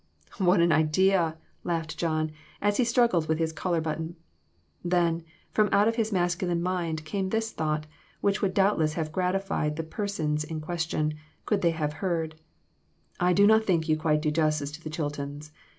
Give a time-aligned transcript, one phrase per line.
[0.39, 4.15] "What an idea!" laughed John, as he struggled with his collar button.
[4.83, 7.85] Then, from out of his masculine mind came this thought,
[8.19, 11.13] which would doubtless have gratified the persons in question,
[11.45, 12.33] could they have heard
[13.19, 15.51] "I do not think you quite do justice to the Chiltons.